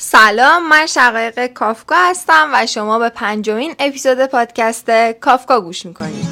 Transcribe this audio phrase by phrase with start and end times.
[0.00, 4.90] سلام من شقایق کافکا هستم و شما به پنجمین اپیزود پادکست
[5.20, 6.26] کافکا گوش می‌کنید.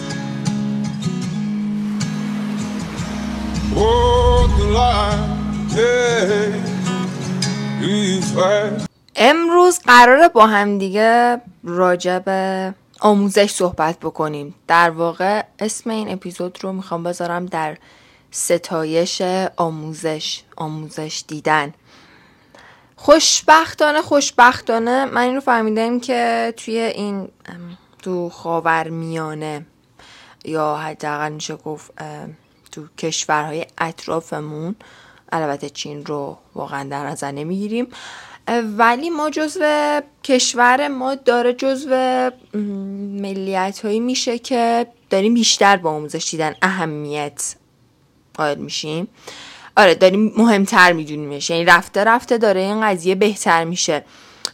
[9.16, 14.54] امروز قراره با هم دیگه راجع به آموزش صحبت بکنیم.
[14.68, 17.76] در واقع اسم این اپیزود رو می‌خوام بذارم در
[18.30, 19.22] ستایش
[19.56, 21.74] آموزش آموزش دیدن.
[22.96, 27.28] خوشبختانه خوشبختانه من این رو فهمیدم که توی این
[28.02, 29.66] تو خاور میانه
[30.44, 31.90] یا حداقل میشه گفت
[32.72, 34.76] تو کشورهای اطرافمون
[35.32, 37.86] البته چین رو واقعا در نظر نمی‌گیریم.
[38.78, 42.30] ولی ما جزو کشور ما داره جزو
[43.20, 47.54] ملیت هایی میشه که داریم بیشتر با آموزش دیدن اهمیت
[48.34, 49.08] قائل میشیم.
[49.76, 51.50] آره داریم مهمتر میدونیمش.
[51.50, 54.04] یعنی رفته رفته داره این قضیه بهتر میشه.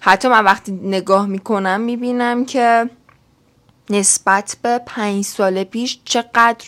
[0.00, 2.90] حتی من وقتی نگاه می‌کنم می‌بینم که
[3.90, 6.66] نسبت به پنج سال پیش چقدر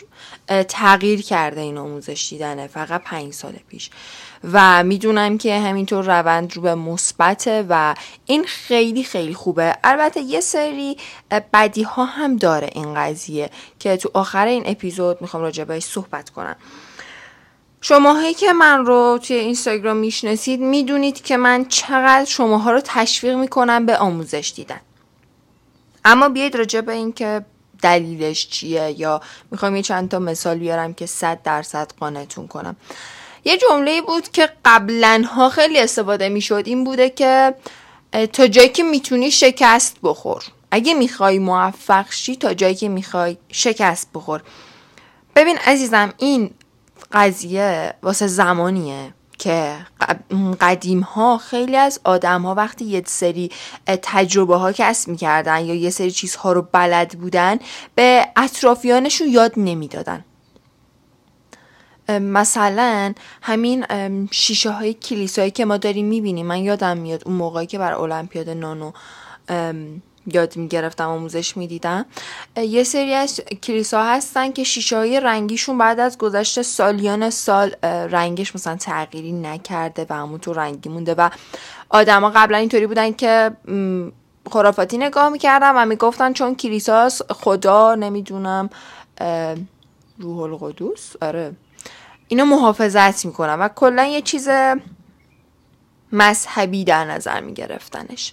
[0.69, 3.91] تغییر کرده این آموزش دیدنه فقط پنج سال پیش.
[4.52, 7.94] و می‌دونم که همینطور روند رو به مثبته و
[8.27, 9.77] این خیلی خیلی خوبه.
[9.84, 10.97] البته یه سری
[11.52, 16.30] بدی ها هم داره این قضیه که تو آخر این اپیزود می‌خوام راجع بهش صحبت
[16.30, 16.56] کنم.
[17.86, 23.86] شماهایی که من رو توی اینستاگرام می‌شناسید می‌دونید که من چقدر شماها رو تشویق می‌کنم
[23.86, 24.80] به آموزش دیدن.
[26.04, 27.44] اما بیاید راجع به این که
[27.82, 32.76] دلیلش چیه یا می‌خوام یه چند تا مثال بیارم که صد درصد قانعتون کنم.
[33.44, 37.54] یه جمله بود که قبلا ها خیلی استفاده می‌شد این بوده که
[38.32, 40.44] تا جایی که می‌تونی شکست بخور.
[40.70, 44.42] اگه می‌خوای موفق شی تا جایی که می‌خوای شکست بخور.
[45.36, 46.50] ببین عزیزم این
[47.12, 49.77] قضیه واسه زمانیه که
[50.60, 53.50] قدیم ها خیلی از آدم ها وقتی یه سری
[53.86, 57.58] تجربه ها کسب می‌کردن یا یه سری چیزها رو بلد بودن
[57.94, 60.25] به اطرافیانشون یاد نمی‌دادن.
[62.09, 63.86] مثلا همین
[64.31, 68.50] شیشه های کلیسایی که ما داریم می‌بینیم من یادم میاد اون موقعی که بر المپیاد
[68.50, 68.92] نانو
[70.26, 72.06] یاد می‌گرفتم آموزش می‌دیدم.
[72.56, 78.54] یه سری از کلیسا هستن که شیشه های رنگیشون بعد از گذشت سالیان سال رنگش
[78.54, 81.30] مثلا تغییری نکرده و همونطور رنگی مونده و
[81.88, 83.50] آدما قبلا اینطوری بودن که
[84.50, 88.70] خرافاتی نگاه می‌کردن و می‌گفتن چون کلیساس خدا نمی‌دونم
[90.18, 91.52] روح القدوس آره
[92.28, 94.48] اینو محافظت می‌کنن و کلا یه چیز
[96.12, 98.32] مذهبی در نظر میگرفتنش.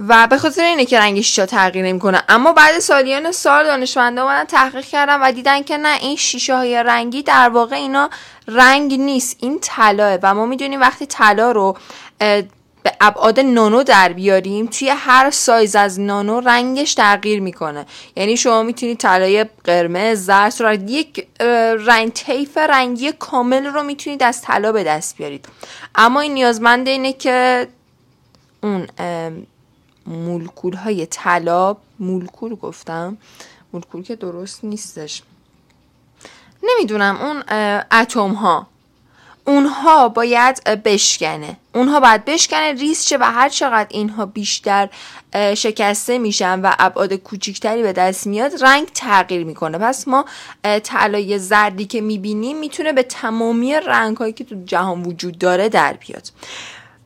[0.00, 2.22] و به خاطر اینه که رنگ شیشه تغییر نمی‌کنه.
[2.28, 6.82] اما بعد سالیان سال دانشمندا اومدن تحقیق کردن و دیدن که نه این شیشه های
[6.82, 8.10] رنگی در واقع اینا
[8.48, 11.76] رنگ نیست این طلاه و ما می‌دونیم وقتی طلا رو
[12.82, 17.86] به ابعاد نانو در بیاریم توی هر سایز از نانو رنگش تغییر می‌کنه.
[18.16, 21.26] یعنی شما می‌تونید طلای قرمز زرد رو یک
[21.86, 25.48] رنگ طیف رنگی کامل رو می‌تونید از طلا به دست بیارید.
[25.94, 27.68] اما این نیازمند اینه که
[28.62, 28.86] اون
[30.06, 33.16] مولکول های طلا مولکول گفتم.
[33.72, 35.22] مولکول که درست نیستش.
[36.62, 37.42] نمی‌دونم اون
[37.92, 38.66] اتم ها
[39.44, 41.56] اونها باید بشکنه.
[41.74, 44.88] اونها باید بشکنه ریز شه و هر چقدر اینها بیشتر
[45.54, 49.78] شکسته میشن و ابعاد کوچیکتری به دست میاد رنگ تغییر می‌کنه.
[49.78, 50.24] پس ما
[50.82, 55.92] طلای زردی که می‌بینیم می‌تونه به تمامی رنگ هایی که تو جهان وجود داره در
[55.92, 56.28] بیاد.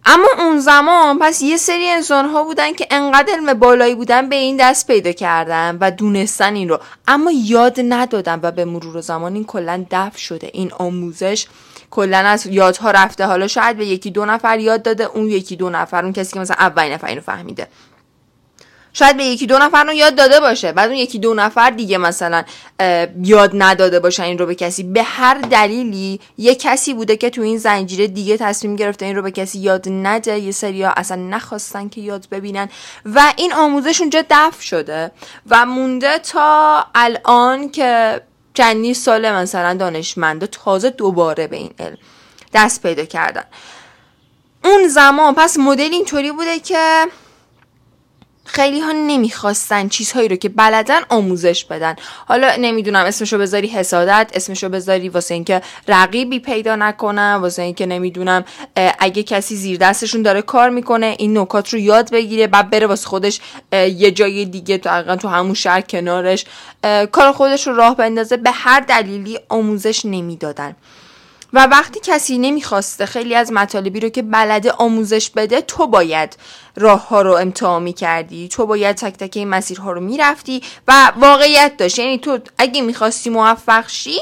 [0.05, 4.37] اما اون زمان پس یه سری انسان ها بودن که انقدر علم بالایی بودن به
[4.37, 6.79] این دست پیدا کردن و دونستن این رو.
[7.09, 10.51] اما یاد ندادن و به مرور زمان این کلا دفع شده.
[10.53, 11.47] این آموزش
[11.91, 13.27] کلا از یادها رفته.
[13.27, 16.41] حالا شاید به یکی دو نفر یاد داده اون یکی دو نفر اون کسی که
[16.41, 17.69] مثلا اولین نفر اینو فهمیده.
[18.93, 20.73] شاید به یکی دو نفر رو یاد داده باشه.
[20.73, 22.45] بعد اون یکی دو نفر دیگه مثلا
[23.23, 24.83] یاد نداده باشه این رو به کسی.
[24.83, 29.23] به هر دلیلی یه کسی بوده که تو این زنجیره دیگه تصمیم گرفته این رو
[29.23, 30.39] به کسی یاد نده.
[30.39, 32.69] یه سری ها اصلا نخواستن که یاد ببینن.
[33.05, 35.11] و این آموزش اونجا دفع شده
[35.51, 38.21] و مونده تا الان که
[38.55, 41.97] چندین ساله مثلا دانشمندا تازه دوباره به این علم
[42.55, 43.45] دست پیدا کردن.
[44.65, 47.07] اون زمان پس مدل اینطوری بوده که
[48.53, 51.97] خیلی ها نمی‌خواستن چیزهایی رو که بلدن آموزش بدن.
[52.27, 58.45] حالا نمی‌دونم اسمشو بذاری حسادت اسمشو بذاری واسه اینکه رقیبی پیدا نکنن واسه اینکه نمی‌دونم
[58.99, 63.09] اگه کسی زیر دستشون داره کار می‌کنه این نکات رو یاد بگیره بعد بره واسه
[63.09, 63.41] خودش
[63.73, 66.45] یه جای دیگه تو تو همون شهر کنارش
[67.13, 68.37] کار خودش رو راه بندازه.
[68.37, 70.77] به هر دلیلی آموزش نمی‌دادن.
[71.53, 76.37] و وقتی کسی نمی‌خواسته خیلی از مطالبی رو که بلده آموزش بده تو باید
[76.77, 81.77] راه ها رو امتحان می‌کردی تو باید تک تک این مسیرها رو می‌رفتی و واقعیت
[81.77, 81.99] داشت.
[81.99, 84.19] یعنی تو اگه می‌خواستی موفق شی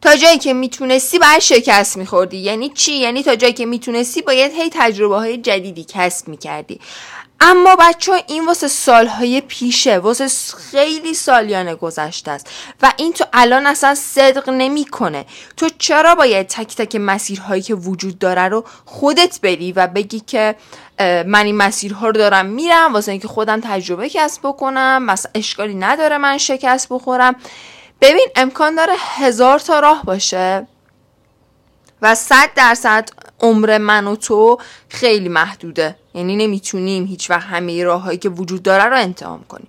[0.00, 2.36] تا جایی که می‌تونستی باید شکست میخوردی.
[2.36, 6.80] یعنی چی؟ یعنی تا جایی که می‌تونستی باید هی تجربه های جدیدی کسب می‌کردی.
[7.40, 10.28] اما بچه این واسه سالهای پیشه واسه
[10.70, 12.50] خیلی سالیانه گذشته است
[12.82, 15.24] و این تو الان اصلا صدق نمی‌کنه.
[15.56, 20.56] تو چرا باید تک تک مسیرهایی که وجود داره رو خودت بری و بگی که
[21.26, 26.18] من این مسیرها رو دارم میرم واسه اینکه خودم تجربه کسب بکنم مثلا اشکالی نداره
[26.18, 27.36] من شکست بخورم.
[28.00, 30.66] ببین امکان داره هزار تا راه باشه
[32.02, 33.08] و صد درصد
[33.40, 34.58] عمر من و تو
[34.88, 35.96] خیلی محدوده.
[36.14, 39.68] یعنی نمی‌تونیم هیچ وقت همه راههایی که وجود داره رو انتخاب کنیم.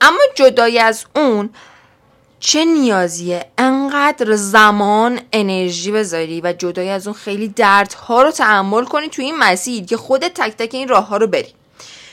[0.00, 1.50] اما جدای از اون
[2.40, 9.08] چه نیازیه انقدر زمان انرژی بذاری و جدای از اون خیلی دردها رو تحمل کنی
[9.08, 11.54] توی این مسیر که خودت تک تک این راه ها رو بری.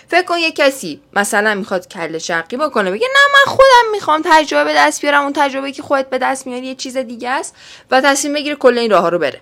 [0.08, 4.64] فکر کن یه کسی مثلا می‌خواد کل شرقی بکنه بگه نه من خودم می‌خوام تجربه
[4.64, 7.56] به دست بیارم اون تجربه که خودت به دست میاری یه چیز دیگه است
[7.92, 9.42] و تصمیم بگیره کل این راه ها رو بره.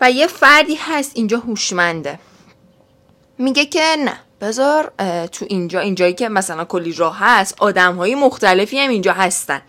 [0.00, 2.18] و یه فردی هست اینجا هوشمنده.
[3.38, 4.92] میگه که نه بذار
[5.32, 9.62] تو اینجا اینجایی که مثلا کلی راه هست آدم های مختلفی هم اینجا هستن.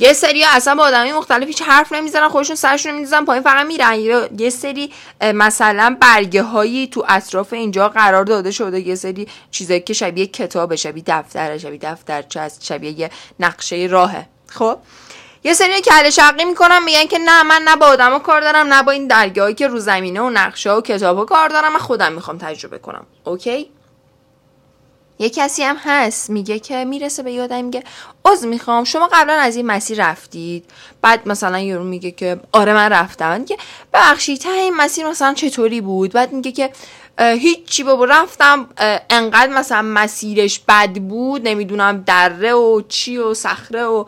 [0.00, 4.00] یه سری اصلا با آدمای مختلف هیچ حرف نمی‌زنن خودشون سرشون می‌زنن پایین فقط میرن.
[4.38, 8.80] یه سری مثلا برگه هایی تو اطراف اینجا قرار داده شده.
[8.80, 14.26] یه سری چیزایی که شبیه کتاب شبیه دفتر شبیه دفتر هست شبیه یه نقشه راهه.
[14.46, 14.78] خب؟
[15.44, 18.82] یه سری کله شقی می‌کنن میگن که نه من نه با آدما کار دارم نه
[18.82, 21.72] با این درگاهی که رو زمینه و نقشه و کتابا کار دارم.
[21.72, 23.06] من خودم می‌خوام تجربه کنم.
[23.24, 23.70] اوکی؟
[25.18, 27.84] یه کسی هم هست میگه که می‌رسه به یادم میگه
[28.24, 28.84] عذر می‌خوام.
[28.84, 30.64] شما قبلا از این مسیر رفتید.
[31.02, 33.40] بعد مثلا یارو میگه که آره من رفتم.
[33.40, 33.56] میگه
[33.92, 36.70] ببخشید ته این مسیر مثلا چطوری بود؟ بعد میگه که
[37.18, 38.04] هیچی بابا.
[38.04, 38.68] رفتم
[39.10, 44.04] انقدر مثلا مسیرش بد بود نمی‌دونم دره و چی و صخره و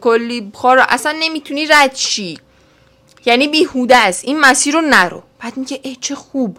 [0.00, 2.38] کلی خار اصلا نمی‌تونی رد چی
[3.26, 4.24] یعنی بیهوده است.
[4.24, 5.22] این مسیر رو نرو.
[5.40, 6.58] بعد میگه ای چه خوب.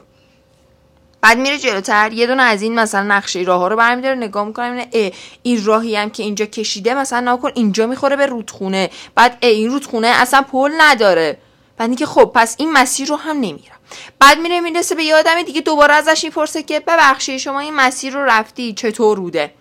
[1.22, 4.72] بعد میره جلوتر یه دونه از این مثلا نقشه راه ها رو برمیداره نگاه می‌کنم
[4.72, 5.12] اینه
[5.44, 8.90] این راهی هم که اینجا کشیده مثلا نکن اینجا می‌خوره به رودخونه.
[9.16, 11.38] بعد ای این رودخونه اصلا پل نداره.
[11.78, 13.80] بعد که خب پس این مسیر رو هم نمیرم.
[14.20, 18.26] بعد میره می‌رسه به یادم دیگه دوباره ازش می‌پرسه که ببخشید شما این مسیر رو
[18.26, 19.54] رفتی چطور بوده؟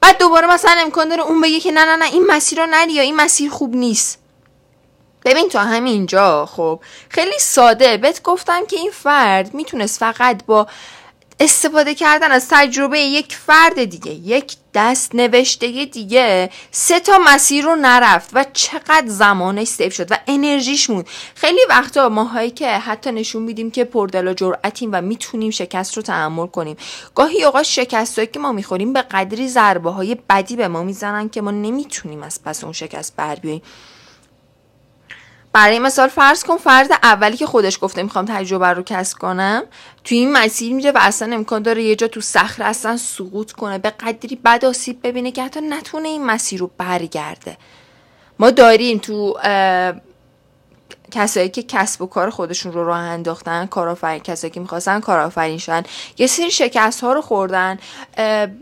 [0.00, 2.92] بعد دوباره مثلا امکان داره اون بگه که نه نه نه این مسیر رو نری
[2.92, 4.18] یا این مسیر خوب نیست.
[5.24, 7.96] ببین تو همینجا خب خیلی ساده.
[7.96, 10.66] بهت گفتم که این فرد می‌تونست فقط با
[11.40, 16.50] استفاده کردن از تجربه یک فرد دیگه یک دست نوشته دیگه.
[16.70, 21.06] سه تا مسیر رو نرفت و چقدر زمانش سیف شد و انرژیش موند.
[21.34, 24.34] خیلی وقتا ماهایی که حتی نشون میدیم که پردل و
[24.92, 26.76] و می‌تونیم شکست رو تحمل کنیم.
[27.14, 31.40] گاهی اوقات شکست که ما می‌خوریم به قدری ضربه های بدی به ما می‌زنن که
[31.40, 33.62] ما نمی‌تونیم از پس اون شکست بر بیاییم.
[35.52, 39.62] برای مثال فرض کن فرد اولی که خودش گفته می‌خوام تجربه رو کسب کنم
[40.04, 43.78] توی این مسیر میره و اصلا امکان داره یه جا تو صخره اصلا سقوط کنه
[43.78, 47.56] به قدری بد آسیب ببینه که حتی نتونه این مسیر رو برگرده.
[48.38, 49.38] ما داریم تو
[51.10, 55.82] کسایی که کسب و کار خودشون رو راه انداختن کارآفرین کسایی که می‌خواستن کارآفرین شن
[56.18, 57.78] یه سری شکست ها رو خوردن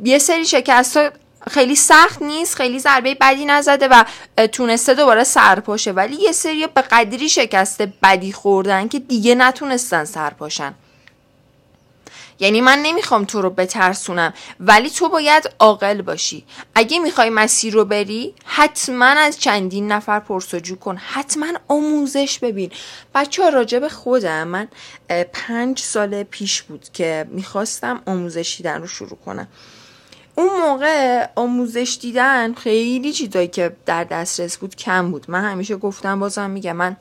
[0.04, 1.10] یه سری شکست ها
[1.50, 4.04] خیلی سخت نیست خیلی ضربه بدی نزده و
[4.46, 10.74] تونسته دوباره سرپاشه ولی یه سری به قدری شکسته بدی خوردن که دیگه نتونستن سرپاشن
[12.38, 16.44] یعنی من نمی‌خوام تو رو بترسونم ولی تو باید عاقل باشی.
[16.74, 20.96] اگه می‌خوای مسیر رو بری حتما از چندین نفر پرسجو کن.
[20.96, 22.70] حتما آموزش ببین.
[23.14, 24.68] بچه ها راجب خودم من
[25.32, 29.48] پنج سال پیش بود که می‌خواستم آموزش دیدن رو شروع کنم.
[30.36, 35.24] اون موقع آموزش دیدن خیلی چیزایی که در دسترس بود کم بود.
[35.28, 36.96] من همیشه گفتم بازم میگم من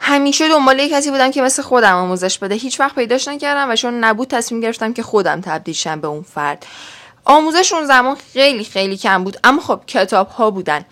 [0.00, 2.54] همیشه دنبال کسی بودم که مثل خودم آموزش بده.
[2.54, 6.22] هیچ وقت پیداش نکردم و چون نبود تصمیم گرفتم که خودم تبدیل شم به اون
[6.22, 6.66] فرد.
[7.24, 10.84] آموزش اون زمان خیلی خیلی کم بود اما خب کتاب ها بودن.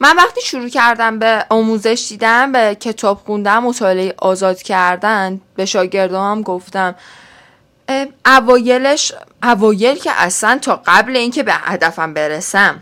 [0.00, 6.42] من وقتی شروع کردم به آموزش دیدن به کتاب خوندن مطالعه آزاد کردن به شاگردام
[6.42, 6.94] گفتم
[8.26, 12.80] اوایلش اوایل که اصلا تا قبل اینکه به هدفم برسم.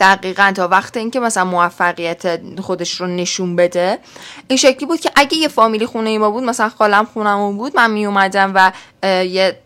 [0.00, 3.98] دقیقا تا وقت اینکه مثلا موفقیت خودش رو نشون بده.
[4.48, 7.76] این شکلی بود که اگه یه فامیلی خونه ای ما بود مثلا خالم خونمون بود
[7.76, 8.72] من می اومدم و
[9.24, 9.58] یه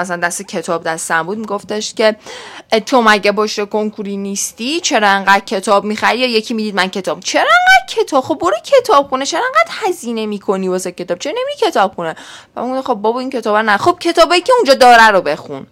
[0.00, 2.16] مثلا دست کتاب دستم بود میگفتش که
[2.86, 7.20] تو مگه باشه کنکوری نیستی؟ چرا انقدر کتاب می‌خری؟ یا یکی می‌دید من کتاب.
[7.20, 9.26] چرا انقدر کتاب؟ خب برو کتاب خونه.
[9.26, 12.16] چرا انقدر هزینه می‌کنی واسه کتاب؟ چرا نمیری کتاب خونه؟
[12.56, 15.66] و خب بابا این کتاب نه خب کتابایی که اونجا داره رو بخون.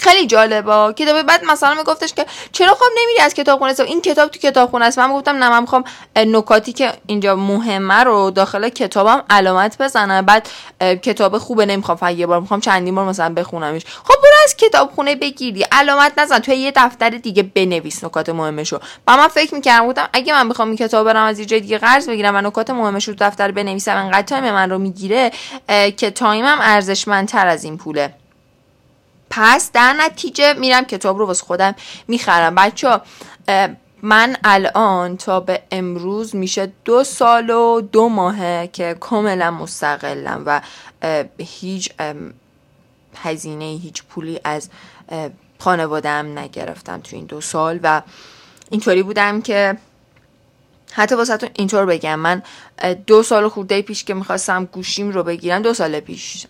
[0.00, 0.92] خیلی جالبه.
[0.92, 4.98] کتاب بعد مثلا میگفتش که چرا خب نمیری از کتابخونه؟ این کتاب تو کتابخونه است.
[4.98, 5.84] من گفتم نه من می‌خوام
[6.16, 10.48] نکاتی که اینجا مهمه رو داخل کتابم علامت بزنم بعد
[10.80, 13.82] کتاب خوبه نمی‌خوام فقط یه بار می‌خوام چندین بار مثلا بخونمش.
[13.86, 15.66] خب برو از کتابخونه بگیری.
[15.72, 16.38] علامت نزن.
[16.38, 18.78] توی یه دفتر دیگه بنویس نکات مهمشو.
[19.06, 21.78] و من فکر می‌کردم گفتم اگه من بخوام این کتاب برم از یه جای دیگه
[21.78, 25.30] قرض بگیرم و نکات مهمش رو دفتر بنویسم انقدر time من رو می‌گیره
[25.96, 28.14] که time م ارزشمندتر از این پوله.
[29.30, 31.74] پس در نتیجه میرم کتاب رو واسه خودم
[32.08, 32.54] می‌خرم.
[32.54, 33.00] بچه‌ها
[34.02, 40.60] من الان تا به امروز میشه دو سال و دو ماهه که کاملا مستقلم و
[41.38, 41.92] هیچ
[43.16, 44.70] هزینه هیچ پولی از
[45.58, 48.02] خانوادم نگرفتم تو این دو سال و
[48.70, 49.76] اینطوری بودم که
[50.92, 52.42] حتی واسه اینطور بگم من
[53.06, 56.46] دو سال خورده پیش که می‌خواستم گوشیم رو بگیرم دو سال پیش.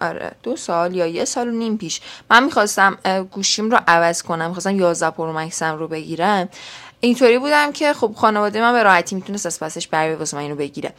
[0.00, 0.32] آره.
[0.42, 2.00] دو سال یا یه سال و نیم پیش.
[2.30, 2.98] من می‌خواستم
[3.30, 4.46] گوشیم رو عوض کنم.
[4.46, 6.48] می‌خواستم 11 پرو مکسم رو بگیرم.
[7.00, 10.56] اینطوری بودم که خب خانواده من به راحتی می‌تونست از پسش بر واسه من اینو
[10.56, 10.92] بگیره.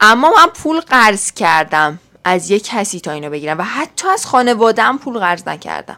[0.00, 4.98] اما من پول قرض کردم از یه کسی تا اینو بگیرم و حتی از خانوادم
[4.98, 5.96] پول قرض نکردم.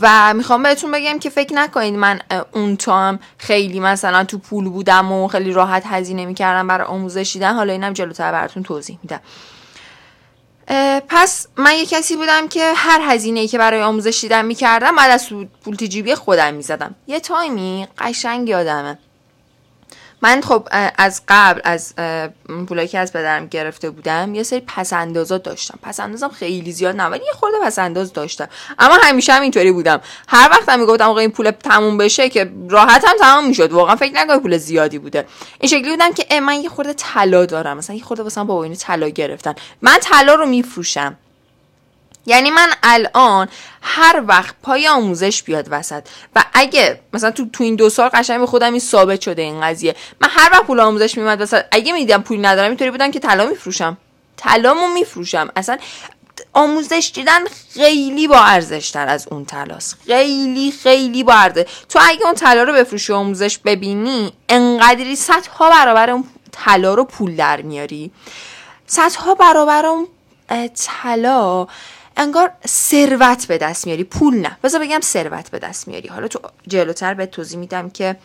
[0.00, 2.20] و می‌خوام بهتون بگم که فکر نکنید من
[2.52, 7.54] اون هم خیلی مثلا تو پول بودم و خیلی راحت هزینه می‌کردم برای آموزش دیدن.
[7.54, 9.20] حالا اینم جلوتر براتون توضیح میدم.
[11.08, 15.10] پس من یه کسی بودم که هر هزینه ای که برای آموزش دیدن می‌کردم بعد
[15.10, 15.28] از
[15.64, 16.94] پول تجیبی خودم می‌زدم.
[17.06, 18.98] یه تایمی قشنگ یادمه.
[20.22, 21.94] من خب از قبل از
[22.68, 25.78] پولایی که از پدرم گرفته بودم یه سری پسندازات داشتم.
[25.82, 28.48] پسندازم خیلی زیاد نه ولی یه خورده پسنداز داشتم.
[28.78, 30.00] اما همیشه هم اینطوری بودم.
[30.28, 33.72] هر وقت هم می‌گفتم آقا این پول تموم بشه که راحت هم تمام می‌شد.
[33.72, 35.26] واقعا فکر نکنم پول زیادی بوده.
[35.60, 37.76] این شکلی بودم که من یه خورده طلا دارم.
[37.76, 39.54] مثلا یه خورده واسم بابا اینو طلا گرفتن.
[39.82, 41.16] من طلا رو میفروشم.
[42.26, 43.48] یعنی من الان
[43.82, 46.02] هر وقت پای آموزش بیاد وسط
[46.36, 49.60] و اگه مثلا تو تو این دو سال قشنگ به خودم این ثابت شده این
[49.60, 53.20] قضیه من هر وقت پول آموزش میومد وسط اگه می‌دیدم پول ندارم اینطوری بودم که
[53.20, 53.96] طلا میفروشم.
[54.36, 55.48] طلامو میفروشم.
[55.56, 55.78] اصلا
[56.52, 57.40] آموزش دیدن
[57.74, 61.64] خیلی با ارزش تر از اون طلاست خیلی خیلی با ارزش.
[61.88, 67.36] تو اگه اون طلا رو بفروشی آموزش ببینی انقدری صدها برابر اون طلا رو پول
[67.36, 68.10] در میاری.
[68.86, 70.08] صدها برابر اون
[70.74, 71.66] طلا
[72.16, 74.04] انگار ثروت به دست میاری.
[74.04, 74.58] پول نه.
[74.62, 76.08] بذار بگم ثروت به دست میاری.
[76.08, 78.16] حالا تو جلوتر بهت توضیح میدم که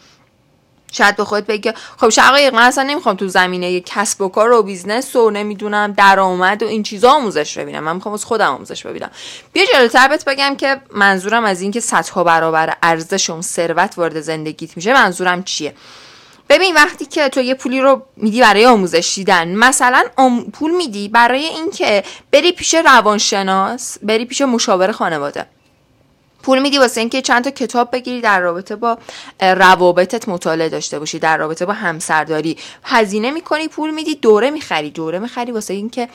[0.91, 4.63] شاید به خودت بگی خب شقایق من اصلا نمی‌خوام تو زمینه کسب و کار و
[4.63, 7.83] business و نمی‌دونم درآمد و این چیزا آموزش ببینم.
[7.83, 9.11] من می‌خوام از خودم آموزش ببینم.
[9.53, 14.77] بیا جلوتر بهت بگم که منظورم از اینکه صدها برابر ارزش اون ثروت وارد زندگیت
[14.77, 14.93] میشه.
[14.93, 15.73] منظورم چیه؟
[16.49, 20.03] ببین وقتی که تو یه پولی رو میدی برای آموزش دیدن مثلا
[20.53, 25.45] پول میدی برای اینکه بری پیش روانشناس بری پیش مشاور خانواده.
[26.43, 28.97] پول میدی واسه اینکه چند تا کتاب بگیری در رابطه با
[29.39, 32.57] روابطت مطالعه داشته باشی در رابطه با همسرداری.
[32.83, 34.89] هزینه می‌کنی پول میدی دوره می‌خری.
[34.89, 36.09] دوره می‌خری واسه اینکه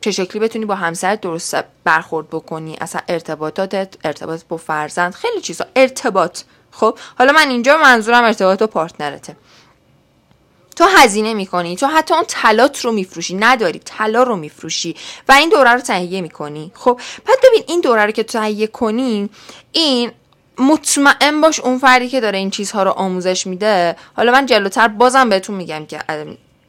[0.00, 5.66] چه شکلی بتونی با همسرت درست برخورد بکنی اصلا ارتباطاتت ارتباط با فرزند خیلی چیزا.
[5.76, 6.40] ارتباط.
[6.72, 9.36] خب حالا من اینجا منظورم ارتباط با پارتنرته.
[10.76, 14.96] تو هزینه می‌کنی تو حتی اون طلات رو میفروشی نداری طلا رو میفروشی
[15.28, 16.72] و این دوره رو تهیه می‌کنی.
[16.74, 19.30] خب بعد ببین این دوره رو که تهیه کنی
[19.72, 20.12] این
[20.58, 23.96] مطمئن باش اون فردی که داره این چیزها رو آموزش میده.
[24.16, 26.00] حالا من جلوتر بازم بهتون میگم که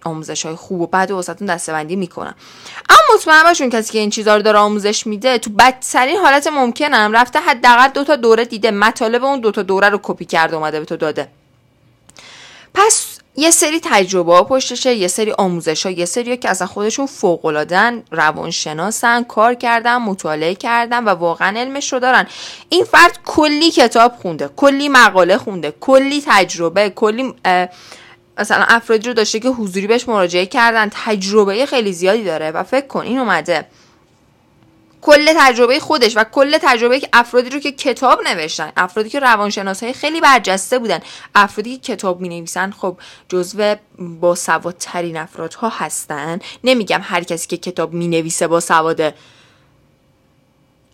[0.03, 2.36] آموزش های خوب و بعد واسهتون دستبندی می‌کنم.
[2.89, 7.12] اما مطمئن باشون کسی که این چیزها رو داره آموزش میده تو بدترین حالت ممکنم
[7.13, 8.72] رفته حداقل دو تا دوره دیده.
[8.72, 11.27] مطالب اون دو تا دوره رو کپی کرده اومده به تو داده.
[12.74, 16.68] پس یه سری تجربه ها پشتشه یه سری آموزش ها یه سری ها که اصلا
[16.68, 22.27] خودشون فوق العادن روانشناسن کار کردن مطالعه کردن و واقعا علمش رو دارن.
[22.70, 27.34] این فرد کلی کتاب خونده کلی مقاله خونده کلی تجربه کلی
[28.39, 32.88] مثلا افرادی رو داشته که حضوری بهش مراجعه کردن تجربه خیلی زیادی داره و فکر
[32.88, 33.65] کن این اومده.
[35.01, 39.84] کل تجربه خودش و کل تجربه که افرادی رو که کتاب نوشتن افرادی که روانشناس
[39.84, 41.00] های خیلی برجسته بودن
[41.36, 42.98] افرادی که کتاب می نویسن خب
[43.29, 46.39] جزو با سوادترین افرادها هستن.
[46.63, 49.13] نمیگم هر کسی که کتاب می نویسه با سواده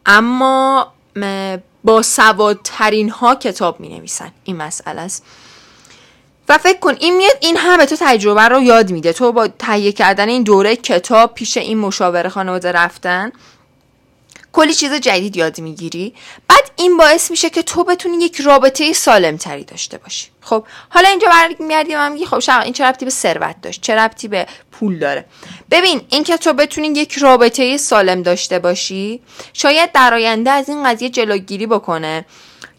[0.06, 0.94] اما
[1.84, 5.24] با سوادترین ها کتاب می نویسن این مسئله است.
[6.50, 9.14] و فکر کن این میاد این همه تو تجربه رو یاد میده.
[9.14, 13.32] تو با تهیه کردن این دوره کتاب پیش این مشاوره خانواده رفتن
[14.56, 16.14] کلی چیز جدید یاد می‌گیری.
[16.48, 20.28] بعد این باعث میشه که تو بتونی یک رابطه سالم تری داشته باشی.
[20.42, 23.96] خب حالا اینجا برمیگردی و میگی خب شما این چه ربطی به ثروت داشت؟ چه
[23.96, 25.25] ربطی به پول داره؟
[25.72, 29.22] ببین اینکه تو بتونی یک رابطه سالم داشته باشی
[29.54, 32.25] شاید در آینده از این قضیه جلوگیری بکنه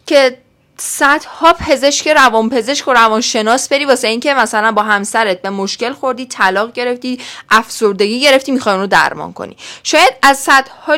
[0.05, 0.37] که
[0.79, 6.25] صدها پزشک روان پزشک و روانشناس بری واسه اینکه مثلا با همسرت به مشکل خوردی
[6.25, 7.19] طلاق گرفتی
[7.49, 9.57] افسردگی گرفتی می‌خوای رو درمان کنی.
[9.83, 10.97] شاید از صدها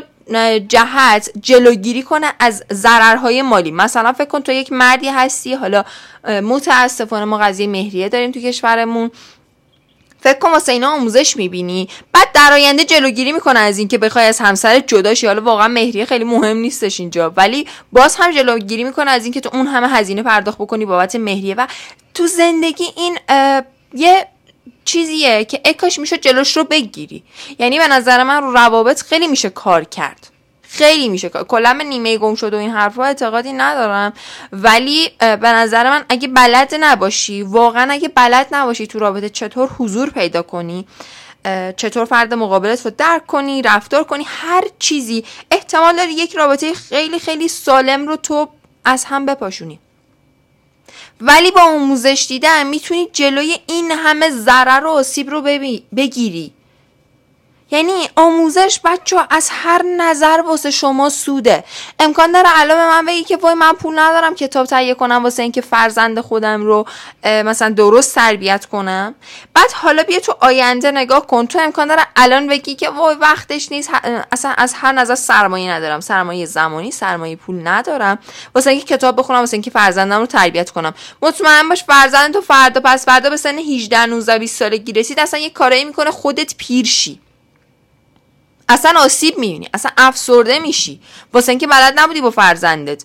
[0.68, 3.72] جهت جلوگیری کنه از ضررهای مالی.
[3.72, 5.84] مثلا فکر کن تو یک مردی هستی حالا
[6.24, 9.12] متاسفانه ما قضیه مهریه داریم تو کشورمون.
[10.22, 11.90] فکر کن واسه اینا آموزش می‌بینی.
[12.14, 15.28] بعد در آینده جلوگیری می‌کنه از اینکه بخوای از همسرت جداشی.
[15.28, 17.34] حالا واقعا مهریه خیلی مهم نیستش اینجا.
[17.38, 21.56] ولی باز هم جلوگیری می‌کنه از اینکه تو اون همه هزینه پرداخت بکنی بابت مهریه.
[21.56, 21.68] و
[22.14, 23.18] تو زندگی این
[23.94, 24.28] یه
[24.86, 27.24] چیزیه که اکاش میشه جلوش رو بگیری.
[27.60, 30.28] یعنی به نظر من رو روابط خیلی میشه کار کرد.
[30.72, 34.14] خیلی میشه کلا به نیمه گم شد و این حرفها اعتقادی ندارم.
[34.52, 40.10] ولی به نظر من اگه بلد نباشی واقعا اگه بلد نباشی تو رابطه چطور حضور
[40.10, 40.88] پیدا کنی؟
[41.78, 45.26] چطور فرد مقابلت رو درک کنی رفتار کنی؟ هر چیزی.
[45.52, 48.50] احتمال داری یک رابطه خیلی خیلی سالم رو تو
[48.86, 49.80] از هم بپاشونی.
[51.22, 55.42] ولی با آموزش دیدن می‌تونی جلوی این همه ضرر و آسیب رو
[55.96, 56.54] بگیری.
[57.72, 61.64] یعنی آموزش بچه از هر نظر واسه شما سوده.
[62.00, 65.44] امکان داره الان به من بگی که وای من پول ندارم کتاب تهیه کنم واسه
[65.44, 66.86] اینکه فرزند خودم رو
[67.24, 69.16] مثلا درست تربیت کنم.
[69.54, 71.46] بعد حالا بیا تو آینده نگاه کن.
[71.46, 73.90] تو امکان داره الان بگی که وای وقتش نیست
[74.32, 76.00] اصلا از هر نظر سرمایه ندارم.
[76.00, 78.20] سرمایه زمانی سرمایه پول ندارم.
[78.56, 80.94] واسه اینکه کتاب بخونم واسه اینکه فرزندم رو تربیت کنم.
[81.22, 85.40] مطمئن باش فرزند تو فردا پس فردا به سن 18 19 20 سالگی رسید اصلا
[85.40, 87.22] یه کاری می‌کنه خودت پیرشی.
[88.70, 91.02] اصلا آسیب می‌بینی اصلا افسرده میشی.
[91.34, 93.04] واسه اینکه بلد نبودی با فرزندت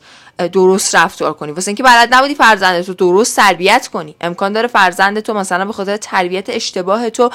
[0.52, 1.52] درست رفتار کنی.
[1.52, 4.14] واسه اینکه بلد نبودی فرزندت رو درست تربیت کنی.
[4.20, 7.30] امکان داره فرزند تو مثلا به خاطر تربیت اشتباه تو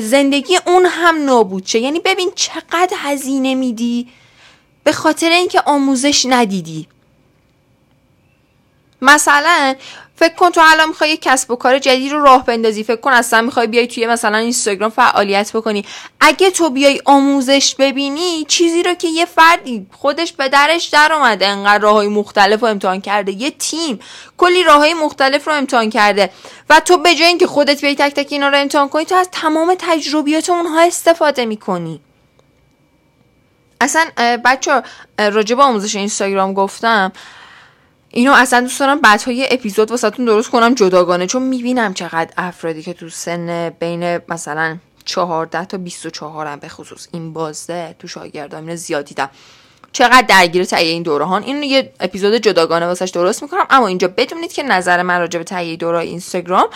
[0.00, 1.78] زندگی اون هم نابود شه.
[1.78, 4.08] یعنی ببین چقدر هزینه میدی
[4.84, 6.88] به خاطر اینکه آموزش ندیدی.
[9.02, 9.74] مثلا
[10.20, 12.84] فکر کن تو الان می‌خوای کسب و کار جدید رو راه بندازی.
[12.84, 15.84] فکر کن اصلا می‌خوای بیای توی مثلا اینستاگرام فعالیت بکنی.
[16.20, 21.46] اگه تو بیای آموزش ببینی چیزی رو که یه فردی خودش به درش در اومده
[21.46, 23.32] انقدر راه های مختلف رو امتحان کرده.
[23.32, 24.00] یه تیم
[24.36, 26.30] کلی راه های مختلف رو امتحان کرده.
[26.70, 29.28] و تو به جای اینکه خودت بیای تک تک اینا رو امتحان کنی تو از
[29.32, 32.00] تمام تجربیات اونها استفاده می‌کنی.
[33.80, 34.04] اصلا
[34.44, 34.82] بچه
[35.18, 37.12] راجب آموزش اینستاگرام گفتم.
[38.12, 42.92] اینو اصلا دوست دارم بعدهای اپیزود واسهتون درست کنم جداگانه چون می‌بینم چقدر افرادی که
[42.92, 48.76] تو سن بین مثلا 14 تا 24 هم به خصوص این بازده تو شاگردان اینو
[48.76, 49.30] زیاد دیدم
[49.92, 53.66] چقدر درگیر تهیه این دوره هان اینو یه اپیزود جداگانه واسش درست می‌کنم.
[53.70, 56.68] اما اینجا بدونید که نظر من راجع به تهیه دوره اینستاگرام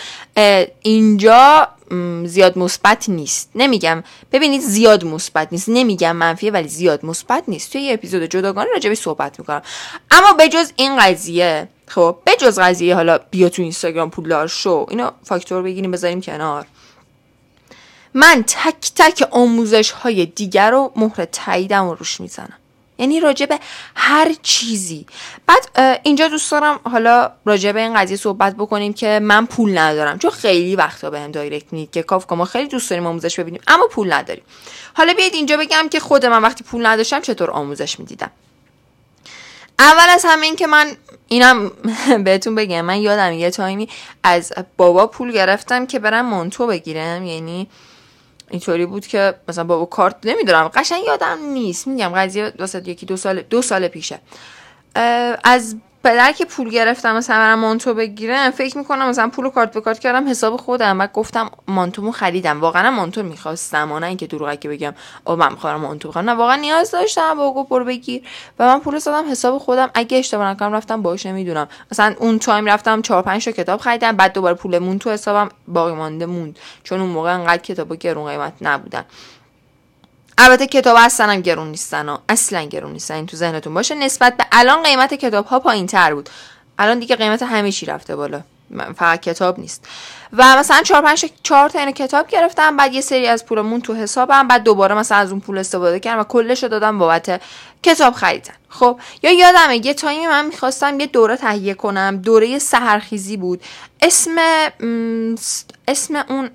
[0.81, 1.67] اینجا
[2.25, 3.49] زیاد مثبت نیست.
[3.55, 5.69] نمیگم ببینید زیاد مثبت نیست.
[5.69, 7.71] نمیگم منفیه ولی زیاد مثبت نیست.
[7.71, 9.61] توی یه اپیزود جداگانه راجع به صحبت می‌کنم.
[10.11, 14.85] اما بجز این قضیه خب بجز قضیه حالا بیا تو اینستاگرام پولدار شو.
[14.89, 16.65] اینو فاکتور بگیریم بذاریم کنار.
[18.13, 22.57] من تک تک آموزش های دیگر رو مهر تاییدم رو روش می‌زنم.
[22.97, 23.45] یعنی راجع
[23.95, 25.05] هر چیزی.
[25.45, 25.69] بعد
[26.03, 30.19] اینجا دوست دارم حالا راجع به این قضیه صحبت بکنیم که من پول ندارم.
[30.19, 33.87] چون خیلی وقتا بهم دایرکت می‌دید که کاف ما خیلی دوست داریم آموزش ببینیم اما
[33.87, 34.43] پول نداریم.
[34.93, 38.31] حالا بیاید اینجا بگم که خود من وقتی پول نداشتم چطور آموزش می‌دیدم.
[39.79, 40.91] اول از همه این که من
[41.27, 41.71] اینم
[42.25, 43.89] بهتون بگم من یادم یه تایمی
[44.23, 47.23] از بابا پول گرفتم که برم مونتو بگیرم.
[47.23, 47.67] یعنی
[48.49, 53.17] اینطوری بود که مثلا بابا کارت نمیدارم قشنگ یادم نیست میگم قضیه واسه یکی دو
[53.17, 54.19] سال دو سال پیشه.
[55.43, 59.81] از پدر که پول گرفتم مثلا برم مانتو بگیرم فکر می‌کنم مثلا پول کارت به
[59.81, 60.99] کارت کردم حساب خودم.
[60.99, 62.61] و گفتم مانتومو خریدم.
[62.61, 63.93] واقعا مانتو می‌خواستم.
[63.93, 64.93] نه اینکه دروغه که بگم.
[65.25, 66.29] او من می‌خوام مانتو بخرم.
[66.29, 67.35] نه واقعا نیاز داشتم.
[67.37, 68.23] بابا برو بگیر.
[68.59, 69.89] و من پول دادم حساب خودم.
[69.93, 71.67] اگه اشتباه نکنم رفتم باش نمی‌دونم.
[71.91, 74.11] مثلا اون تایم رفتم 4 5 تا کتاب خریدم.
[74.11, 76.59] بعد دوباره پول تو حسابم باقی مانده موند.
[76.83, 79.05] چون اون موقع انقدر کتابا گرون قیمت نبودن.
[80.37, 83.95] البته کتاب اصلا هم گرون نیستن و اصلا گرون نیستن این تو ذهنتون باشه.
[83.95, 86.29] نسبت به الان قیمت کتاب ها پایین تر بود.
[86.79, 88.41] الان دیگه قیمت همه چی رفته بالا.
[88.95, 89.87] فقط کتاب نیست.
[90.33, 94.47] و مثلا چهار پنج چهار تا کتاب گرفتم بعد یه سری از پولمون تو حسابم
[94.47, 97.41] بعد دوباره مثلا از اون پول استفاده کردم و کلش رو دادم بابت
[97.83, 98.53] کتاب خریدن.
[98.69, 102.17] خب یا یادمه یه تایمی من می‌خواستم یه دوره تهیه کنم.
[102.17, 103.61] دوره سهرخیزی بود.
[104.01, 104.35] اسم
[105.87, 106.49] اسم اون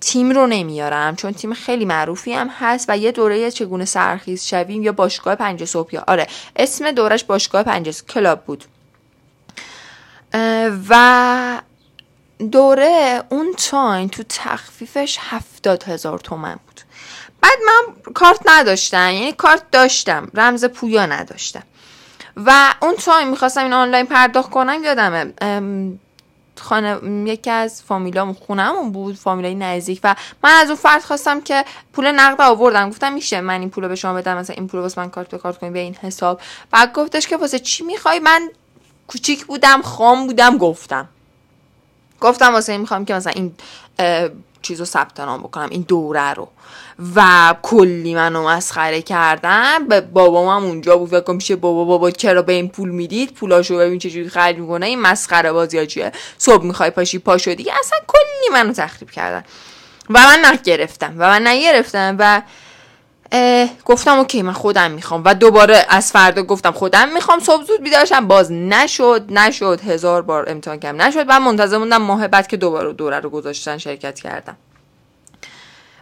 [0.00, 4.82] تیم رو نمیارم چون تیم خیلی معروفی هم هست و یه دوره چگونه سرخیز شویم
[4.82, 8.64] یا باشگاه پنج صبح آره اسم دورش باشگاه پنج کلاب بود.
[10.88, 11.62] و
[12.52, 16.80] دوره اون time تو تخفیفش هفتاد هزار تومن بود.
[17.40, 21.62] بعد من کارت نداشتم یعنی کارت داشتم رمز پویا نداشتم.
[22.36, 25.32] و اون time می‌خواستم این آنلاین پرداخت کنم یادمه
[26.60, 26.98] خانه
[27.30, 32.12] یکی از فامیلامون خونهمون بود فامیلای نزدیک و من از اون فرد خواستم که پول
[32.12, 32.90] نقد آوردم.
[32.90, 35.38] گفتم میشه من این پول به شما بدم مثلا این پول واسه من کارت به
[35.38, 36.40] کارت کنیم به این حساب.
[36.70, 38.50] بعد گفتش که واسه چی می‌خوای؟ من
[39.06, 41.08] کوچیک بودم خام بودم گفتم.
[42.20, 43.54] گفتم واسه این می‌خوام که مثلا این
[44.68, 46.48] چیزو ثبت نام بکنم این دوره رو.
[47.16, 49.88] و کلی منو مسخره کردن.
[49.88, 53.78] به بابام هم اونجا بود فکر میشه بابا بابا چرا به این پول می‌دید؟ پولاشو
[53.78, 54.86] ببین چجوری خرج می‌کنه.
[54.86, 57.72] این مسخره بازی ها چیه؟ صبح می‌خوای پاشی پاشو دیگه.
[57.80, 59.44] اصلا کلی منو تخریب کردن.
[60.10, 61.14] و من نگرفتم.
[61.18, 62.16] و من نگرفتم.
[62.18, 62.42] و
[63.84, 65.22] گفتم اوکی من خودم می‌خوام.
[65.24, 67.40] و دوباره از فردا گفتم خودم می‌خوام.
[67.40, 68.28] صبح زود بیدارشم.
[68.28, 69.80] باز نشد نشد.
[69.80, 71.02] هزار بار امتحان کردم.
[71.02, 71.24] نشد.
[71.28, 74.56] و منتظر موندم ماه بعد که دوباره دوره رو گذاشتن شرکت کردم.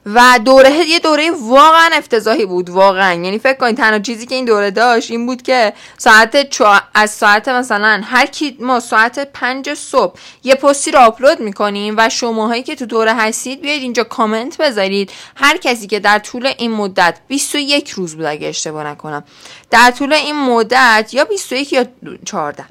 [0.06, 3.12] و دوره یه دوره واقعا افتضاحی بود واقعا.
[3.12, 6.64] یعنی فکر کنید تنها چیزی که این دوره داشت این بود که ساعت چو...
[6.94, 10.14] از ساعت مثلا هر کی ما ساعت پنج صبح
[10.44, 15.12] یه پستی رو آپلود می‌کنیم و شماهایی که تو دوره هستید بیاید اینجا کامنت بذارید.
[15.36, 19.24] هر کسی که در طول این مدت 21 روز بود اگه اشتباه نکنم
[19.70, 21.86] در طول این مدت یا 21 یا
[22.24, 22.64] 14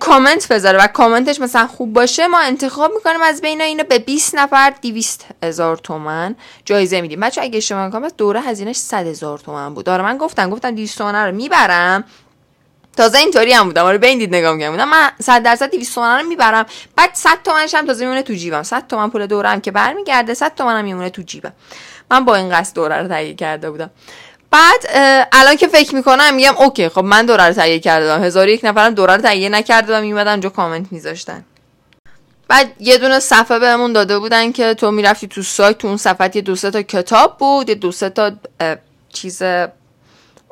[0.00, 4.34] کامنت بذاره و کامنتش مثلا خوب باشه ما انتخاب می‌کنیم از بین اینا به 20
[4.34, 7.20] نفر 200 هزار تومن جایزه میدیم.
[7.20, 9.86] بچه اگه اشتباه کنم دوره هزینهش 100 هزار تومن بود.
[9.86, 12.04] داره من گفتم گفتم 200 تومن رو می‌برم.
[12.96, 13.84] تازه اینطوری هم بودم.
[13.84, 16.66] آره به نگاه می‌کنم من 100 درصد 200 تومن رو می‌برم.
[16.96, 18.62] بعد 100 تومنش هم تازه میمونه تو جیبم.
[18.62, 21.52] 100 تومن پول دورم که برمیگرده 100 تومن هم میمونه تو جیبم.
[22.10, 23.90] من با این قصد دوره رو تهیه کرده بودم.
[24.52, 24.86] بعد
[25.32, 28.24] الان که فکر می‌کنم میگم اوکی خب من دوره رو تهیه کردم.
[28.24, 31.44] هزار یک نفرم دوره رو تهیه نکرده و میمدن جو کامنت میذاشتن.
[32.48, 36.30] بعد یه دونه صفحه بهمون داده بودن که تو می‌رفتی تو سایت تو اون صفحه
[36.34, 38.32] یه دو تا کتاب بود یه دو تا
[39.12, 39.42] چیز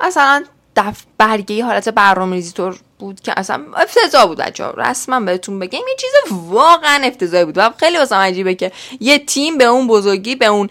[0.01, 5.79] مثلا دف برگه حالت برنامه‌ریزی طور بود که اصلا افتضاح بود بچه رسما بهتون بگم
[5.79, 10.35] یه چیز واقعا افتضاحی بود و خیلی واسه عجیبه که یه تیم به اون بزرگی
[10.35, 10.69] به اون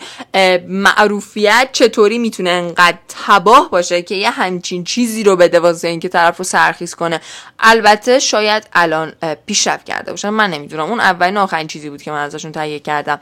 [0.68, 6.36] معروفیت چطوری می‌تونه انقدر تباه باشه که یه همچین چیزی رو بده واسه اینکه طرف
[6.36, 7.20] رو سرخیز کنه.
[7.58, 9.12] البته شاید الان
[9.46, 10.90] پیشرفت کرده باشن من نمی‌دونم.
[10.90, 13.20] اون اولین آخرین چیزی بود که من ازشون تهیه کردم.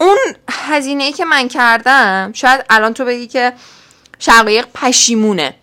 [0.00, 0.18] اون
[0.50, 3.52] هزینه ای که من کردم شاید الان تو بگی که
[4.18, 5.54] شقایق پشیمونه.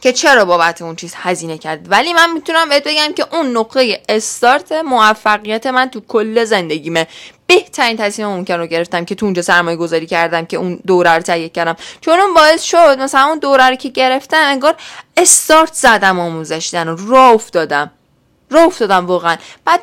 [0.00, 4.02] که چرا بابت اون چیز هزینه کرد؟ ولی من می‌تونم بهت بگم که اون نقطه
[4.08, 7.06] استارت موفقیت من تو کل زندگیمه.
[7.46, 11.22] بهترین تصمیم ممکن رو گرفتم که تو اونجا سرمایه گذاری کردم که اون دوره رو
[11.22, 11.76] تهیه کردم.
[12.00, 14.74] چون اون باعث شد مثلا اون دوره رو که گرفتم انگار
[15.16, 17.90] استارت زدم آموزش دیدن راه افتادم.
[18.50, 19.36] راه افتادم واقعا.
[19.64, 19.82] بعد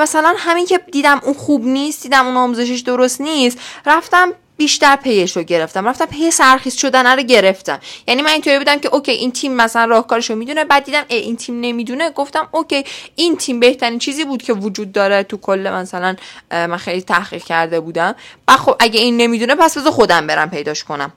[0.00, 5.36] مثلا همین که دیدم اون خوب نیست دیدم اون آموزشش درست نیست رفتم بیشتر پیش
[5.36, 5.88] رو گرفتم.
[5.88, 7.80] رفتم پی سحرخیز شدن رو گرفتم.
[8.08, 11.60] یعنی من اینطوری بودم که OK این تیم مثلا راهکارشو می‌دونه بعد دیدم این تیم
[11.60, 12.10] نمی‌دونه.
[12.10, 16.16] گفتم OK این تیم بهترین چیزی بود که وجود داره تو کل مثلا
[16.50, 18.14] من خیلی تحقیق کرده بودم.
[18.48, 21.12] و خب اگه این نمی‌دونه پس بذار خودم برم پیداش کنم.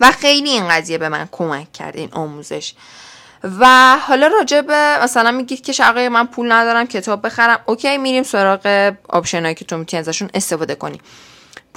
[0.00, 2.72] و خیلی این قضیه به من کمک کرد این آموزش.
[3.60, 7.60] و حالا راجع به مثلا میگید که شقای من پول ندارم کتاب بخرم.
[7.66, 11.00] اوکی میریم سراغ آپشنایی که تو می‌تونی ازشون استفاده کنی.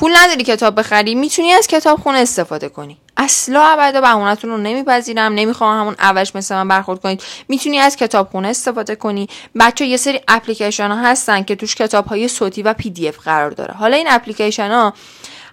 [0.02, 2.98] پول نداری کتاب بخری می‌تونی از کتاب خونه استفاده کنی.
[3.18, 7.24] اصلا ابدا بهونتون رو نمیپذیرم نمی‌خوام همون اولش مثل من برخورد کنید.
[7.48, 9.28] می‌تونی از کتاب خونه استفاده کنی.
[9.60, 13.74] بچه‌ها یه سری اپلیکیشن ها هستن که توش کتاب های صوتی و PDF قرار داره.
[13.74, 14.94] حالا این اپلیکیشن ها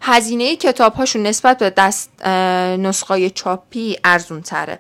[0.03, 2.27] هزینه کتاب هاشون نسبت به دست
[2.79, 4.79] نسخه چاپی ارزون تره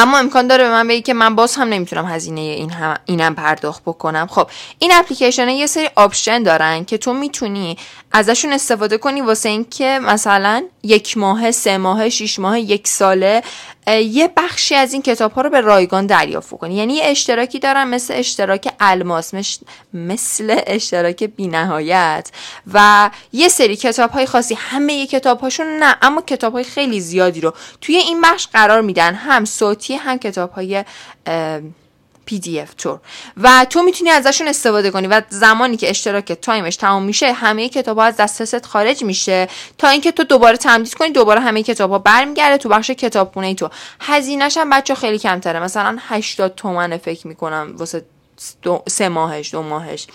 [0.00, 3.34] اما امکان داره به من بگی که من باز هم نمی‌تونم هزینه این هم اینم
[3.34, 4.26] پرداخت بکنم.
[4.26, 7.76] خب این اپلیکیشن یه سری option دارن که تو می‌تونی
[8.12, 13.42] ازشون استفاده کنی واسه اینکه مثلا یک ماه سه ماه شیش ماه یک ساله
[13.86, 17.88] یه بخشی از این کتاب ها رو به رایگان دریافت کنی یعنی یه اشتراکی دارن
[17.88, 19.34] مثل اشتراک الماس
[19.94, 22.30] مثل اشتراک بینهایت.
[22.74, 27.00] و یه سری کتاب های خاصی همه یه کتاب هاشون نه اما کتاب های خیلی
[27.00, 29.14] زیادی رو توی این بخش قرار میدن.
[29.14, 30.84] هم صوتی هم کتاب های
[32.30, 33.00] PDF طور
[33.36, 37.68] و تو می‌تونی ازشون استفاده کنی و زمانی که اشتراک time ش تمام میشه همه
[37.68, 39.48] کتاب ها از دسترست خارج میشه.
[39.78, 43.68] تا اینکه تو دوباره تمدید کنی دوباره همه کتاب ها برمیگرده تو بخش کتابخونه تو.
[44.00, 45.60] هزینهش هم بچه خیلی کمتره.
[45.60, 48.04] مثلا 80 تومن فکر می‌کنم واسه
[48.88, 50.06] سه ماهش دو ماهش.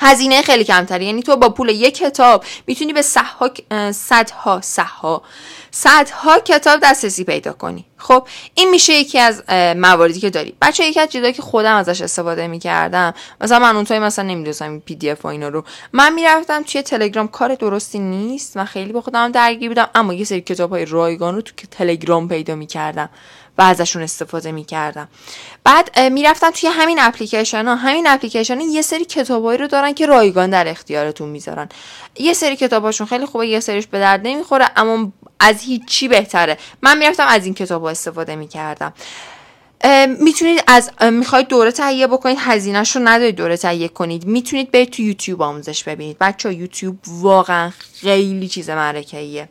[0.00, 3.50] هزینه خیلی کمتری یعنی تو با پول یک کتاب می‌تونی به صدها
[3.92, 5.22] صدها صدها
[5.70, 7.84] صدها کتاب دسترسی پیدا کنی.
[7.96, 9.42] خب این میشه یکی از
[9.76, 10.54] مواردی که داری.
[10.62, 14.80] بچه یکی از چیزایی که خودم ازش استفاده می‌کردم مثلا من اون مثلا نمی‌دونستم این
[14.80, 15.64] پی دی اف و اینا رو.
[15.92, 18.56] من می‌رفتم توی تلگرام کار درستی نیست.
[18.56, 22.28] من خیلی با خودم درگیر بودم اما یه سری کتاب های رایگان رو تو تلگرام
[22.28, 23.10] پیدا می‌کردم.
[23.58, 25.08] و ازشون استفاده می‌کردم.
[25.64, 27.74] بعد می‌رفتم توی همین اپلیکیشن ها.
[27.74, 31.68] همین اپلیکیشن یه سری کتابایی رو دارن که رایگان در اختیارتون می‌ذارن.
[32.18, 36.58] یه سری کتاباشون خیلی خوبه یه سریش به درد نمی‌خوره اما از هیچی بهتره.
[36.82, 38.92] من می‌رفتم از این کتاب استفاده می‌کردم.
[40.20, 44.24] می‌تونید از می‌خواید دوره تهیه بکنید هزینهش رو ندارید دوره تهیه کنید.
[44.24, 46.16] می‌تونید برید تو یوتیوب آموزش ببینید.
[46.20, 49.48] بچه یوتیوب واقعا خیلی چیز معرکه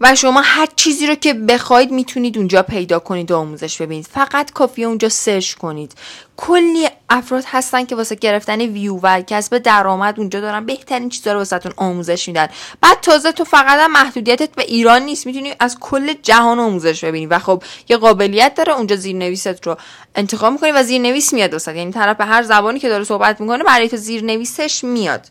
[0.00, 4.06] و شما هر چیزی رو که بخواید می‌تونید اونجا پیدا کنید و آموزش ببینید.
[4.06, 5.94] فقط کافیه اونجا سرچ کنید.
[6.36, 11.38] کلی افراد هستن که واسه گرفتن ویو و کسب درآمد اونجا دارن بهترین چیزا رو
[11.38, 12.48] واسهتون آموزش میدن.
[12.80, 15.26] بعد تازه تو فقط هم محدودیتت به ایران نیست.
[15.26, 17.26] می‌تونی از کل جهان آموزش ببینی.
[17.26, 19.76] و خب یه قابلیت داره اونجا زیرنویست رو
[20.14, 23.88] انتخاب می‌کنی و زیرنویس میاد وسط یعنی طرف هر زبانی که داره صحبت می‌کنه برای
[23.88, 25.26] تو زیرنویسش میاد.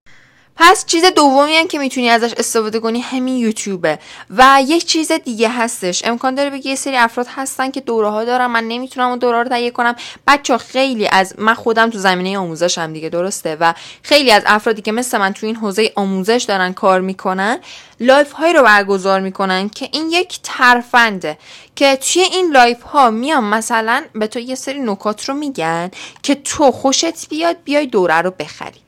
[0.55, 3.99] پس چیز دومی هم که می‌تونی ازش استفاده کنی همین یوتیوبه.
[4.29, 6.05] و یک چیز دیگه هستش.
[6.05, 8.45] امکان داره بگی یه سری افراد هستن که دوره ها دارن.
[8.45, 9.95] من نمی‌تونم اون دوره رو تهیه کنم.
[10.27, 14.81] بچه‌ها خیلی از من خودم تو زمینه آموزش هم دیگه درسته؟ و خیلی از افرادی
[14.81, 17.59] که مثل من تو این حوزه آموزش دارن کار می‌کنن
[17.99, 21.37] live هایی رو برگزار می‌کنن که این یک ترفنده
[21.75, 25.91] که توی این live ها میان مثلا به تو یه سری نکات رو میگن
[26.23, 28.82] که تو خوشت بیاد بیای دوره رو بخری.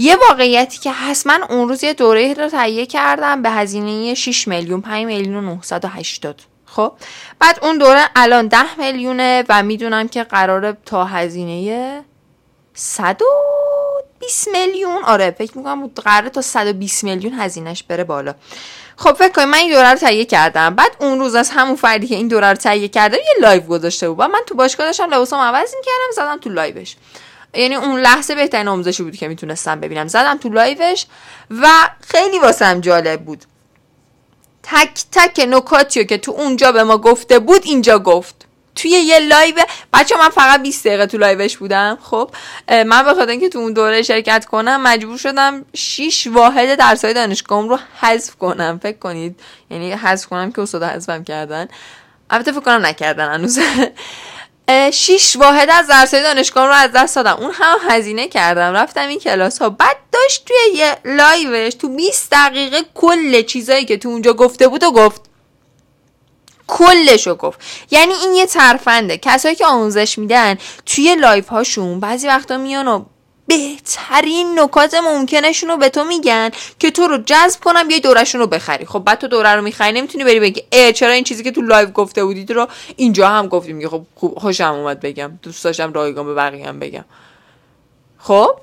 [0.00, 4.48] یه واقعیتی که هست من اون روز یه دوره رو تهیه کردم به هزینه 6
[4.48, 6.92] میلیون 5 میلیون و 980 خب؟
[7.38, 12.04] بعد اون دوره الان 10 میلیونه و می‌دونم که قراره تا هزینه
[12.74, 15.04] 120 میلیون.
[15.04, 18.34] آره فکر می‌کنم قراره تا 120 میلیون هزینهش بره بالا.
[18.96, 20.74] خب فکر کنید من این دوره رو تهیه کردم.
[20.74, 24.10] بعد اون روز از همون فردی که این دوره رو تهیه کردم یه live گذاشته
[24.10, 24.22] بود.
[24.22, 26.96] من تو باشگاه داشتم لباسام عوض می‌کردم زدم تو live ش.
[27.54, 30.08] یعنی اون لحظه بهترین آموزشی بود که می‌تونستم ببینم.
[30.08, 31.06] زدم تو live ش
[31.50, 31.68] و
[32.08, 33.44] خیلی واسم جالب بود.
[34.62, 38.46] تک تک نکاتیو که تو اونجا به ما گفته بود اینجا گفت.
[38.76, 39.54] توی یه live
[39.92, 42.30] بچه‌ها من فقط 20 دقیقه تو live ش بودم خب؟
[42.68, 47.68] من به خاطر اینکه تو اون دوره شرکت کنم مجبور شدم 6 واحد درسای دانشگاهم
[47.68, 48.80] رو حذف کنم.
[48.82, 51.68] فکر کنید یعنی حذف کنم که استاد حذفم کردن.
[52.30, 53.58] البته فکر کنم نکردن هنوز.
[54.92, 57.36] شیش واحد از درسای دانشگاه رو از دست دادم.
[57.36, 58.72] اون هم هزینه کردم.
[58.72, 59.70] رفتم این کلاس ها.
[59.70, 64.68] بعد داشت توی یه live ش تو 20 دقیقه کل چیزایی که تو اونجا گفته
[64.68, 65.20] بود و گفت.
[66.66, 67.60] کلشو گفت.
[67.90, 69.18] یعنی این یه ترفنده.
[69.18, 73.04] کسایی که آموزش میدن توی live هاشون بعضی وقتا میان و
[73.50, 78.46] بهترین نکات ممکنشون رو به تو میگن که تو رو جذب کنم بیای دورشون رو
[78.46, 78.86] بخری.
[78.86, 81.60] خب بعد تو دوره رو می‌خری نمی‌تونی بری بگی ای چرا این چیزی که تو
[81.62, 84.02] live گفته بودید رو اینجا هم گفتیم میگه خب
[84.36, 85.38] خوشم اومد بگم.
[85.42, 87.04] دوست داشتم رایگان به بقیه هم بگم.
[88.18, 88.56] خب؟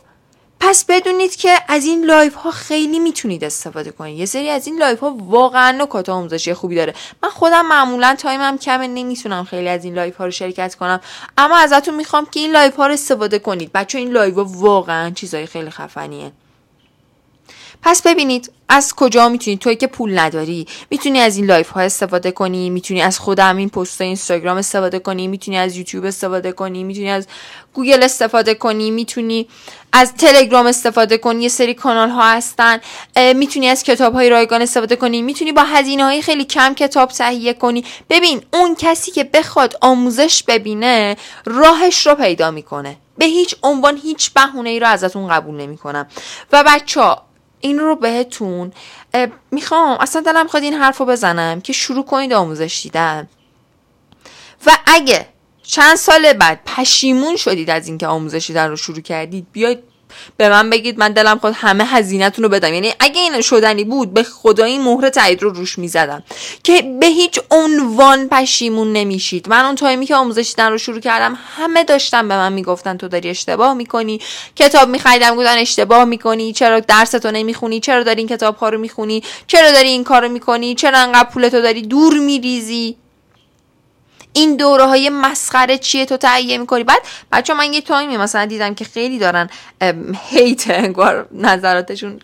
[0.59, 4.19] پس بدونید که از این live ها خیلی می‌تونید استفاده کنید.
[4.19, 6.93] یه سری از این live ها واقعا نکات آموزشی خوبی داره.
[7.23, 11.01] من خودم معمولا time م کمه نمی‌تونم خیلی از این live ها رو شرکت کنم.
[11.37, 13.71] اما ازتون می‌خوام که این live ها رو استفاده کنید.
[13.73, 16.31] بچه‌ها این live ها واقعا چیزای خیلی خفنیه.
[17.81, 20.67] پس ببینید از کجا می‌تونی؟ توی که پول نداری.
[20.89, 25.27] می‌تونی از این live ها استفاده کنی می‌تونی از خود این پست اینستاگرام استفاده کنی
[25.27, 27.27] می‌تونی از یوتیوب استفاده کنی می‌تونی از
[27.73, 29.47] گوگل استفاده کنی می‌تونی
[29.93, 32.79] از تلگرام استفاده کنی یه سری کانال ها هستن
[33.35, 37.53] می‌تونی از کتاب های رایگان استفاده کنی می‌تونی با هزینه های خیلی کم کتاب تهیه
[37.53, 37.85] کنی.
[38.09, 42.97] ببین اون کسی که بخواد آموزش ببینه راهش رو پیدا می‌کنه.
[43.17, 46.07] به هیچ عنوان هیچ بهونه ای رو ازتون قبول نمی‌کنم.
[46.51, 47.15] و بچه
[47.59, 48.73] این رو بهتون
[49.51, 53.27] می‌خوام اصلا دلم می‌خواد این حرف رو بزنم که شروع کنید آموزش دیدن.
[54.65, 55.27] و اگه
[55.63, 59.79] چند سال بعد پشیمون شدید از اینکه آموزش دیدن رو شروع کردید بیاید
[60.37, 62.73] به من بگید من دلم خود همه هزینهتون رو بدم.
[62.73, 66.23] یعنی اگه این شدنی بود به خدا این مهر تایید رو روش می‌زدم.
[66.63, 69.49] که به هیچ عنوان پشیمون نمیشید.
[69.49, 73.07] من اون تایمی که آموزش دیدن رو شروع کردم همه داشتن به من می‌گفتن تو
[73.07, 74.19] داری اشتباه می‌کنی.
[74.55, 76.53] کتاب میخریدم گفتن اشتباه می‌کنی.
[76.53, 80.75] چرا درستو نمی‌خونی؟ چرا داری این کتاب ها رو می‌خونی؟ چرا داری این کارو می‌کنی؟
[80.75, 82.95] چرا انقدر پولتو داری؟ دور میریزی.
[84.33, 88.75] این دوره های مسخره چیه تو تهیه می‌کنی؟ بعد بچه من یه تایمی مثلا دیدم
[88.75, 89.49] که خیلی دارن
[90.29, 92.19] هیت انگار نظراتشون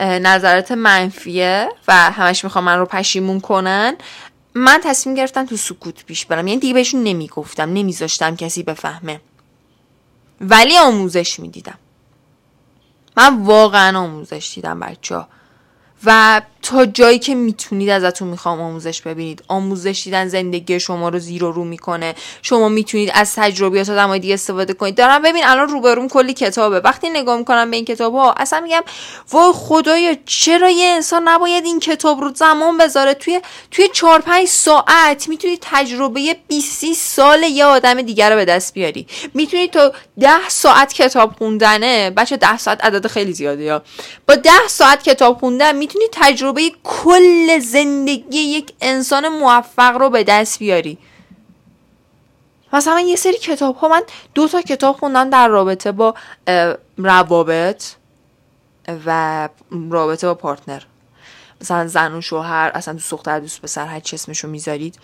[0.00, 3.96] نظرات منفیه و همش می‌خوام من رو پشیمون کنن.
[4.54, 6.48] من تصمیم گرفتم تو سکوت پیش برم.
[6.48, 9.20] یعنی دیگه بهشون نمی‌گفتم نمیذاشتم کسی بفهمه.
[10.40, 11.78] ولی آموزش می‌دیدم.
[13.16, 15.28] من واقعا آموزش دیدم بچه ها
[16.04, 19.42] و تا جایی که می‌تونید ازتون می‌خوام آموزش ببینید.
[19.48, 22.14] آموزش دیدن زندگی شما رو زیر و رو می‌کنه.
[22.42, 24.94] شما می‌تونید از تجربیات آدمای دیگه استفاده کنید.
[24.94, 26.80] دارم ببین الان روبروم کلی کتابه.
[26.80, 28.82] وقتی نگاه می‌کنم به این کتاب ها اصلا میگم
[29.32, 33.40] وای خدایا چرا یه انسان نباید این کتاب رو زمان بذاره؟ توی
[33.70, 39.06] توی 4 5 ساعت می‌تونید تجربه 20 سال یه آدم دیگر رو به دست بیاری.
[39.34, 39.90] می‌تونید تو
[40.20, 42.10] 10 ساعت کتاب خوندنه.
[42.10, 43.82] بچه 10 ساعت عدد خیلی زیاده یا
[44.28, 50.24] با 10 ساعت کتاب خوندن می‌تونید تجربه تجربه کل زندگی یک انسان موفق رو به
[50.24, 50.98] دست بیاری.
[52.72, 54.02] مثلا یه سری کتاب ها من
[54.34, 56.14] دو تا کتاب خوندم در رابطه با
[56.98, 57.84] روابط
[59.06, 59.48] و
[59.90, 60.82] رابطه با پارتنر.
[61.60, 64.98] مثلا زن و شوهر اصلا دوست دختر دوست پسر هر چی اسمشو می‌ذارید.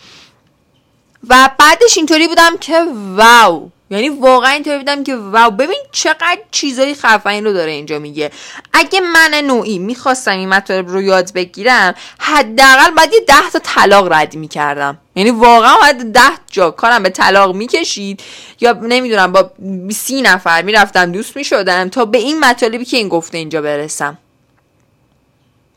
[1.29, 2.85] و بعدش اینطوری بودم که
[3.17, 3.71] واو!
[3.95, 8.31] یعنی واقعا اینطوری بودم که واو ببین چقدر چیزای خفنی رو داره اینجا میگه.
[8.73, 14.13] اگه من نوعی می‌خواستم این مطالب رو یاد بگیرم حداقل باید یه ده تا طلاق
[14.13, 14.99] رد می‌کردم.
[15.17, 18.23] یعنی واقعا باید ده جا کارم به طلاق می‌کشید.
[18.61, 19.51] یا نمی‌دونم با
[19.91, 24.19] سی نفر می‌رفتم دوست می‌شدم تا به این مطالبی که این گفته اینجا برسم.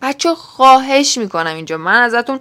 [0.01, 2.39] بچه خواهش می‌کنم اینجا من ازتون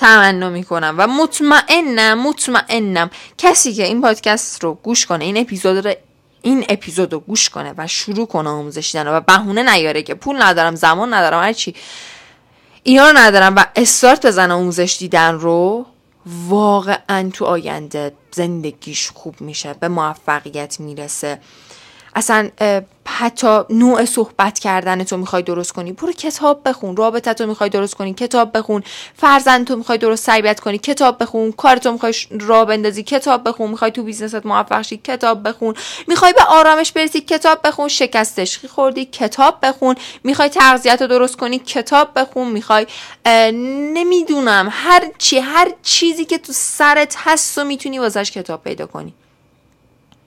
[0.00, 5.94] تمنا می‌کنم و مطمئنم مطمئنم کسی که این پادکست رو گوش کنه این اپیزود رو
[6.42, 10.42] این اپیزود رو گوش کنه و شروع کنه آموزش دیدن و بهونه نیاره که پول
[10.42, 11.74] ندارم زمان ندارم هرچی
[12.82, 15.86] اینا رو ندارم و استارت بزن آموزش دیدن رو
[16.48, 21.40] واقعا تو آینده زندگیش خوب میشه به موفقیت می‌رسه.
[22.14, 22.50] اصلا
[23.06, 25.92] حتی نوع صحبت کردن تو می‌خوای درست کنی.
[25.92, 28.82] برو کتاب بخون رابطه تو می‌خوای درست کنی کتاب بخون.
[29.16, 31.52] فرزند تو می‌خوای درست تربیت کنی کتاب بخون.
[31.52, 33.70] کار تو می‌خوای راه بندازی کتاب بخون.
[33.70, 35.74] می‌خوای تو بیزنست موفق شی کتاب بخون.
[36.08, 37.88] می‌خوای به آرامش برسی کتاب بخون.
[37.88, 39.94] شکستش خوردی کتاب بخون.
[40.24, 42.48] می‌خوای تغذیت رو درست کنی کتاب بخون.
[42.48, 42.86] می‌خوای
[43.92, 49.14] نمی‌دونم هر چی هر چیزی که تو سرت هست و می‌تونی واسش کتاب پیدا کنی.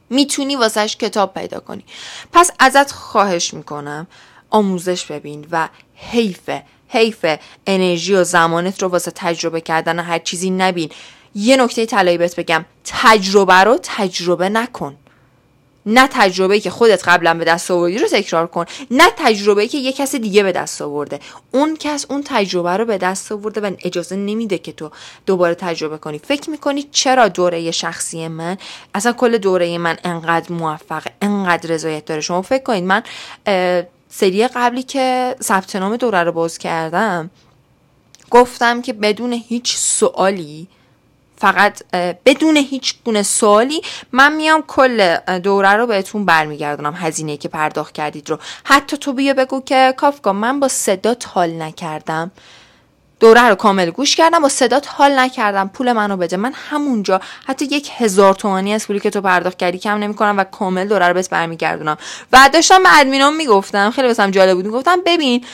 [0.10, 1.86] می‌تونی واسهش کتاب پیدا کنی.
[2.34, 4.08] پس ازت خواهش می‌کنم
[4.50, 6.50] آموزش ببین و حیف
[6.88, 7.26] حیف
[7.68, 10.90] انرژی و زمانت رو واسه تجربه کردن هر چیزی نبین.
[11.36, 14.96] یه نکته طلایی بهت بگم تجربه رو تجربه نکن.
[15.86, 18.66] نه تجربه که خودت قبلا به دست آوردی رو تکرار کن.
[18.92, 21.20] نه تجربه که یه کس دیگه به دست آورده.
[21.52, 24.92] اون کس اون تجربه رو به دست آورده و اجازه نمیده که تو
[25.26, 26.20] دوباره تجربه کنی.
[26.20, 28.58] فکر می‌کنی چرا دوره شخصی من؟
[28.96, 32.22] اصلا کل دوره من انقدر موفق انقدر رضایت داره.
[32.22, 33.04] شما فکر کنید من
[34.10, 37.30] سری قبلی که ثبت نام دوره رو باز کردم
[38.30, 40.68] گفتم که بدون هیچ سوالی
[41.44, 41.84] فقط
[42.26, 48.30] بدون هیچ گونه سوالی من میام کل دوره رو بهتون برمیگردونم هزینه که پرداخت کردید
[48.30, 48.40] رو.
[48.64, 52.32] حتی تو بیا بگو که کافکا من با صدا حال نکردم.
[53.20, 55.70] دوره رو کامل گوش کردم با صدات حال نکردم.
[55.74, 56.38] پول منو بده.
[56.38, 60.44] من همونجا حتی یک هزار تومانی از پولی که تو پرداخت کردی کم نمی‌کنم و
[60.44, 61.98] کامل دوره رو بهت برمیگردونم.
[62.34, 64.66] و داشتم به ادمینام می‌گفتم خیلی واسم جالب بود.
[64.66, 65.46] می‌گفتم ببین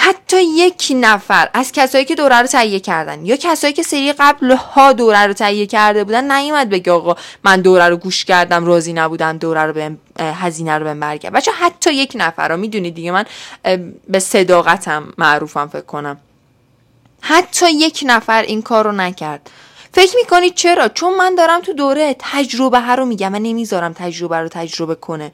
[0.00, 4.52] حتی یک نفر از کسایی که دوره رو تهیه کردن یا کسایی که سری قبل
[4.52, 8.92] ها دوره رو تهیه کرده بودن نیومد بگه آقا من دوره رو گوش کردم راضی
[8.92, 11.32] نبودم دوره رو به هزینه رو بهم برگرد.
[11.32, 13.24] بچه‌ها حتی یک نفر رو می‌دونید دیگه من
[14.08, 16.16] به صداقتم معروفم فکر کنم.
[17.20, 19.50] حتی یک نفر این کار رو نکرد.
[19.92, 24.36] فکر می‌کنید چرا؟ چون من دارم تو دوره تجربه ها رو میگم و نمی‌ذارم تجربه
[24.36, 25.32] رو تجربه کنه.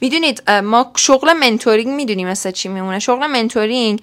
[0.00, 4.00] می‌دونید ما شغل mentoring می‌دونیم مثل چی میمونه؟ شغل mentoring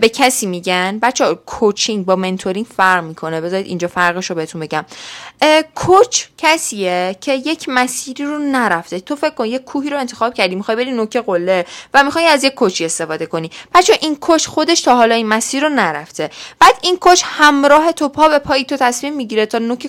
[0.00, 3.40] به کسی میگن بچه‌ها coaching با mentoring فرق می‌کنه.
[3.40, 4.84] بذارید اینجا فرقش رو بهتون بگم.
[5.74, 9.00] کوچ کسیه که یک مسیری رو نرفته.
[9.00, 12.44] تو فکر کن یک کوهی رو انتخاب کردی می‌خوای بری نوک قله و می‌خوای از
[12.44, 13.50] یک کوچی استفاده کنی.
[13.74, 16.30] بچه این کوچ خودش تا حالا این مسیر رو نرفته.
[16.60, 19.86] بعد این کوچ همراه تو پا به پای تو تصمیم می‌گیره میره تا نوک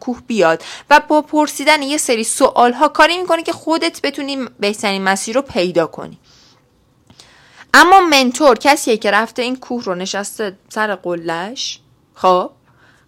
[0.00, 0.62] کوه بیاد.
[0.90, 5.42] و با پرسیدن یه سری سوال ها کاری می‌کنه که خودت بتونی بهترین مسیر رو
[5.42, 6.18] پیدا کنی.
[7.74, 11.80] اما منتور کسیه که رفته این کوه رو نشسته سر قلش
[12.14, 12.50] خب؟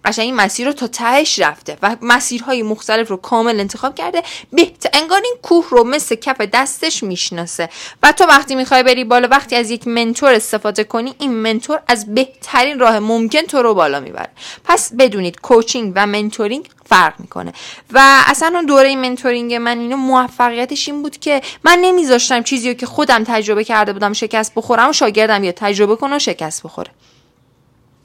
[0.04, 4.22] قشنگ این مسیر رو تا تهش رفته و مسیرهای مختلف رو کامل انتخاب کرده.
[4.52, 7.68] بهتر انگار این کوه رو مثل کف دستش می‌شناسه.
[8.02, 12.14] و تو وقتی می‌خوای بری بالا وقتی از یک mentor استفاده کنی این mentor از
[12.14, 14.30] بهترین راه ممکن تو رو بالا می‌بره.
[14.64, 17.52] پس بدونید coaching و mentoring فرق می‌کنه.
[17.92, 22.74] و اصلا اون دوره mentoring من اینو موفقیتش این بود که من نمیذاشتم چیزی رو
[22.74, 26.90] که خودم تجربه کرده بودم شکست بخورم و شاگردم یا تجربه کنه و شکست بخوره.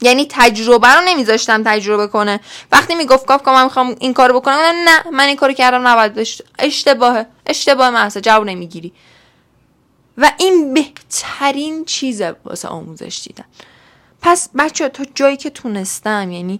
[0.03, 2.39] یعنی تجربه رو نمیذاشتم تجربه کنه.
[2.71, 6.27] وقتی می‌گفت کاف من می‌خوام این کارو بکنم نه من این کارو کردم نباید
[6.59, 7.25] اشتباهه.
[7.45, 8.93] اشتباه محض جواب نمی‌گیری.
[10.17, 13.45] و این بهترین چیزه واسه آموزش دیدن
[14.21, 16.59] پس بچه تا جایی که تونستم یعنی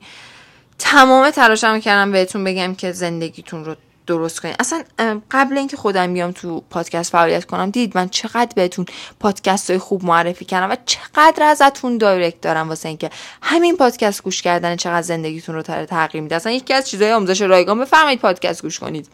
[0.79, 3.75] تمام تلاشمو کردم بهتون بگم که زندگیتون رو
[4.07, 4.83] درست کنید اصلا
[5.31, 8.85] قبل اینکه خودم بیام تو پادکست فعالیت کنم دید من چقدر بهتون
[9.19, 13.09] پادکست های خوب معرفی کردم و چقدر ازتون دایرکت دارم واسه اینکه
[13.41, 16.35] همین پادکست گوش کردن چقدر زندگیتون رو تغییر میده.
[16.35, 19.07] اصلا یکی از چیزهای آموزش رایگان بفرمایید پادکست گوش کنید.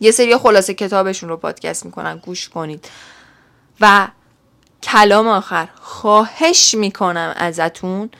[0.00, 2.88] یه سری خلاصه کتابشون رو پادکست می‌کنن گوش کنید.
[3.80, 4.08] و
[4.82, 5.68] کلام آخر.
[5.80, 8.10] خواهش می‌کنم ازتون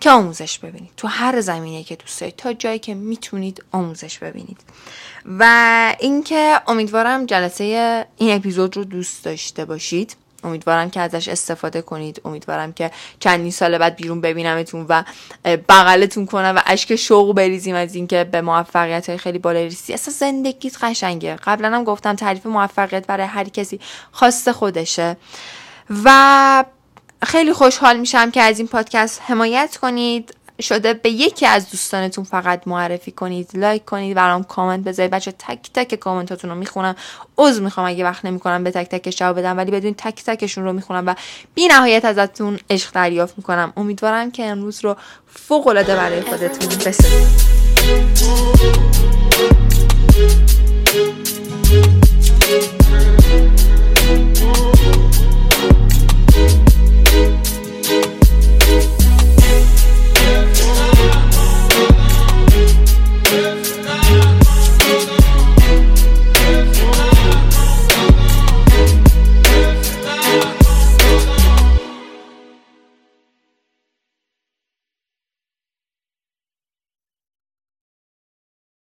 [0.00, 0.90] که آموزش ببینید.
[0.96, 4.60] تو هر زمینه که دوست دارید تا جایی که می‌تونید آموزش ببینید.
[5.38, 10.16] و اینکه امیدوارم جلسه این اپیزود رو دوست داشته باشید.
[10.44, 12.20] امیدوارم که ازش استفاده کنید.
[12.24, 12.90] امیدوارم که
[13.20, 15.02] چندین سال بعد بیرون ببینمتون و
[15.44, 20.14] بغلتون کنم و اشک شوق بریزیم از اینکه به موفقیت های خیلی بالا رسی اصلا
[20.14, 21.36] زندگیت قشنگه.
[21.36, 23.80] قبلا هم گفتم تعریف موفقیت برای هر کسی
[24.12, 25.16] خاص خودشه.
[26.04, 26.64] و
[27.22, 30.34] خیلی خوشحال میشم که از این پادکست حمایت کنید.
[30.60, 35.10] شده به یکی از دوستانتون فقط معرفی کنید لایک کنید برام کامنت بذارید.
[35.10, 36.96] بچه تک تک کامنتاتون رو می‌خونم.
[37.38, 40.72] عضو می‌خوام اگه وقت نمی‌کنم به تک تکش جواب بدم ولی بدون تک تکشون رو
[40.72, 41.14] می‌خونم و
[41.54, 43.72] بی نهایت ازتون عشق دریافت می‌کنم.
[43.76, 44.96] امیدوارم که امروز رو
[45.26, 47.48] فوق العاده برای خودتون بسازید